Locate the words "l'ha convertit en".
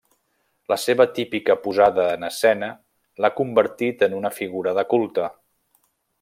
3.25-4.19